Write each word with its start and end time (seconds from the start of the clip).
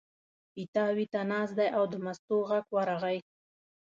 پیتاوي 0.53 1.05
ته 1.13 1.19
ناست 1.31 1.53
دی 1.59 1.67
او 1.77 1.83
د 1.91 1.93
مستو 2.05 2.37
غږ 2.49 2.65
ورغی. 2.75 3.17